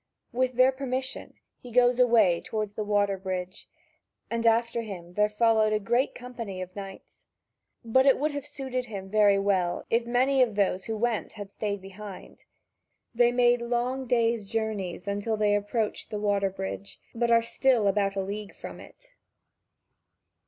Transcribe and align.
With 0.31 0.53
their 0.53 0.71
permission 0.71 1.35
he 1.59 1.69
goes 1.69 1.99
away 1.99 2.41
toward 2.41 2.69
the 2.69 2.83
water 2.83 3.19
bridge, 3.19 3.69
and 4.31 4.47
after 4.47 4.81
him 4.81 5.13
there 5.13 5.29
followed 5.29 5.73
a 5.73 5.79
great 5.79 6.15
company 6.15 6.59
of 6.59 6.75
knights. 6.75 7.27
But 7.85 8.07
it 8.07 8.17
would 8.17 8.31
have 8.31 8.47
suited 8.47 8.85
him 8.85 9.11
very 9.11 9.37
well, 9.37 9.85
if 9.91 10.07
many 10.07 10.41
of 10.41 10.55
those 10.55 10.85
who 10.85 10.97
went 10.97 11.33
had 11.33 11.51
stayed 11.51 11.83
behind. 11.83 12.45
They 13.13 13.31
make 13.31 13.61
long 13.61 14.07
days' 14.07 14.49
journeys 14.49 15.07
until 15.07 15.37
they 15.37 15.53
approach 15.53 16.09
the 16.09 16.19
water 16.19 16.49
bridge, 16.49 16.99
but 17.13 17.29
are 17.29 17.43
still 17.43 17.87
about 17.87 18.15
a 18.15 18.21
league 18.23 18.55
from 18.55 18.79
it. 18.79 19.13